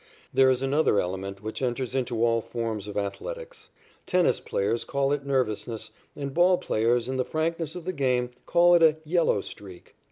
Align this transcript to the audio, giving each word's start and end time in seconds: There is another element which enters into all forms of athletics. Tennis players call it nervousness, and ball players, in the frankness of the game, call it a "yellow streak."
There 0.33 0.49
is 0.49 0.63
another 0.63 0.99
element 0.99 1.43
which 1.43 1.61
enters 1.61 1.93
into 1.93 2.25
all 2.25 2.41
forms 2.41 2.87
of 2.87 2.97
athletics. 2.97 3.69
Tennis 4.07 4.39
players 4.39 4.83
call 4.83 5.11
it 5.11 5.27
nervousness, 5.27 5.91
and 6.15 6.33
ball 6.33 6.57
players, 6.57 7.07
in 7.07 7.17
the 7.17 7.23
frankness 7.23 7.75
of 7.75 7.85
the 7.85 7.93
game, 7.93 8.31
call 8.47 8.73
it 8.73 8.81
a 8.81 8.97
"yellow 9.05 9.41
streak." 9.41 9.95